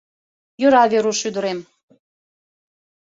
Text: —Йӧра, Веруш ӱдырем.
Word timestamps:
—Йӧра, 0.61 0.83
Веруш 0.91 1.19
ӱдырем. 1.27 1.59